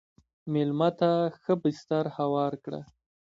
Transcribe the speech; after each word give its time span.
مېلمه 0.51 0.89
ته 0.99 1.09
ښه 1.41 1.53
بستر 1.61 2.05
هوار 2.17 2.53
کړه. 2.63 2.81